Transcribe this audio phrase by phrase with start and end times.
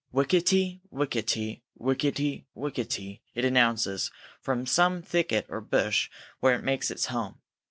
[0.11, 4.09] Wichity, wichity, wichity, wichity, it announces
[4.41, 7.39] from some thicket or bush where it makes its home.